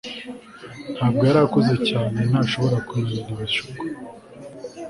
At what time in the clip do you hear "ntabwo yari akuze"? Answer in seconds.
0.95-1.75